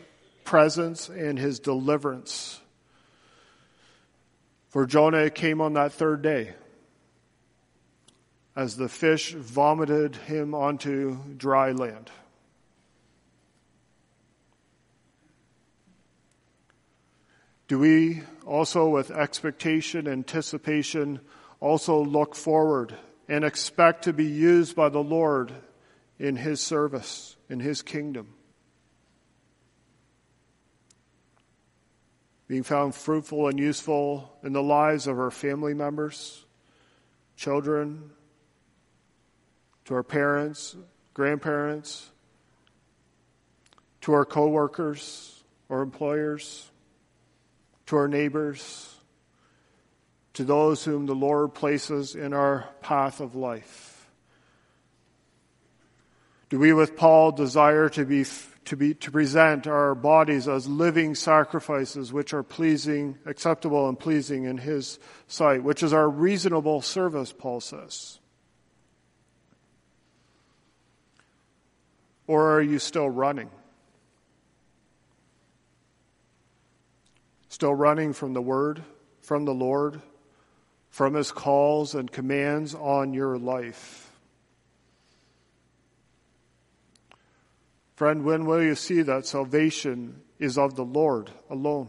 [0.44, 2.60] presence and his deliverance.
[4.68, 6.54] For Jonah, came on that third day
[8.56, 12.10] as the fish vomited him onto dry land.
[17.68, 21.20] Do we also with expectation, anticipation,
[21.60, 22.96] also look forward
[23.30, 25.54] and expect to be used by the Lord
[26.18, 28.34] in His service, in His kingdom.
[32.48, 36.44] Being found fruitful and useful in the lives of our family members,
[37.36, 38.10] children,
[39.84, 40.74] to our parents,
[41.14, 42.10] grandparents,
[44.00, 46.68] to our coworkers or employers,
[47.86, 48.92] to our neighbors,
[50.40, 54.08] to those whom the Lord places in our path of life?
[56.48, 58.24] Do we, with Paul, desire to be
[58.64, 64.44] to be to present our bodies as living sacrifices which are pleasing, acceptable and pleasing
[64.44, 68.18] in his sight, which is our reasonable service, Paul says?
[72.26, 73.50] Or are you still running?
[77.50, 78.82] Still running from the word,
[79.20, 80.00] from the Lord,
[80.90, 84.12] from his calls and commands on your life.
[87.94, 91.88] Friend, when will you see that salvation is of the Lord alone?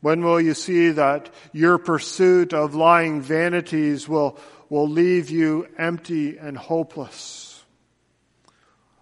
[0.00, 6.36] When will you see that your pursuit of lying vanities will, will leave you empty
[6.38, 7.64] and hopeless?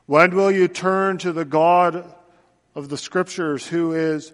[0.06, 2.14] When will you turn to the God
[2.74, 4.32] of the scriptures who is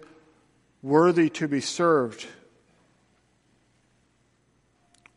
[0.81, 2.27] worthy to be served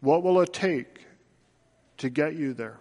[0.01, 1.05] what will it take
[1.98, 2.78] to get you there?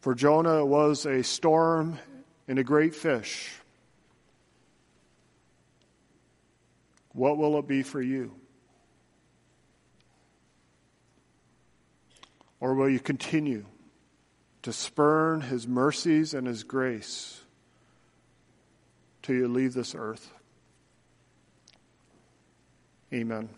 [0.00, 1.98] For Jonah, it was a storm
[2.46, 3.52] and a great fish.
[7.12, 8.32] What will it be for you?
[12.60, 13.64] Or will you continue
[14.62, 17.40] to spurn his mercies and his grace
[19.22, 20.30] till you leave this earth?
[23.12, 23.48] Amen.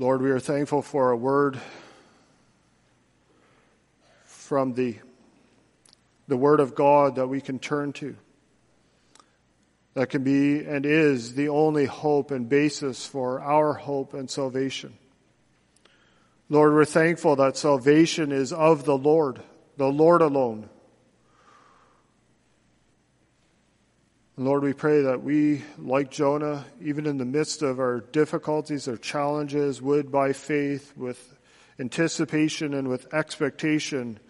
[0.00, 1.58] Lord, we are thankful for a word
[4.24, 4.94] from the,
[6.28, 8.14] the Word of God that we can turn to,
[9.94, 14.96] that can be and is the only hope and basis for our hope and salvation.
[16.48, 19.42] Lord, we're thankful that salvation is of the Lord,
[19.78, 20.68] the Lord alone.
[24.40, 28.96] Lord, we pray that we, like Jonah, even in the midst of our difficulties or
[28.96, 31.36] challenges, would by faith, with
[31.80, 34.20] anticipation and with expectation,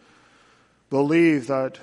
[0.88, 1.78] believe that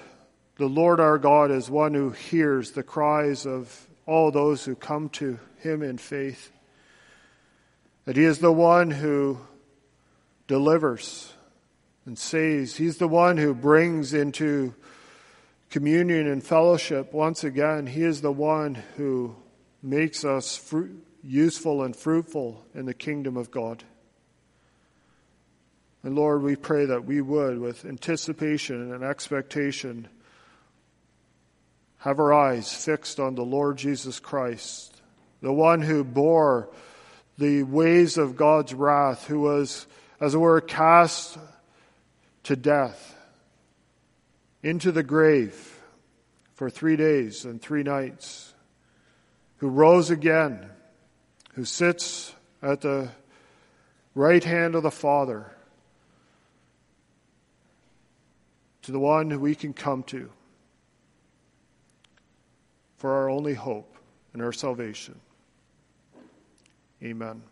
[0.56, 5.10] the Lord our God is one who hears the cries of all those who come
[5.10, 6.52] to him in faith.
[8.06, 9.38] That he is the one who
[10.48, 11.32] delivers
[12.08, 12.76] and saves.
[12.76, 14.74] He's the one who brings into
[15.76, 19.36] communion and fellowship, once again, He is the one who
[19.84, 20.74] makes us
[21.22, 23.84] useful and fruitful in the kingdom of God.
[26.02, 30.08] And Lord, we pray that we would, with anticipation and expectation,
[31.98, 35.02] have our eyes fixed on the Lord Jesus Christ,
[35.42, 36.70] the one who bore
[37.38, 39.88] the waves of God's wrath, who was,
[40.22, 41.38] as it were, cast
[42.44, 43.15] to death
[44.66, 45.80] into the grave
[46.56, 48.56] for three days and three nights,
[49.58, 50.68] who rose again,
[51.54, 53.08] who sits at the
[54.16, 55.52] right hand of the Father,
[58.82, 60.32] to the one who we can come to
[62.98, 63.96] for our only hope
[64.34, 65.20] and our salvation.
[67.04, 67.44] Amen.